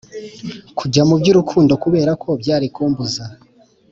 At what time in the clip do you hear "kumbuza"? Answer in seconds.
2.75-3.23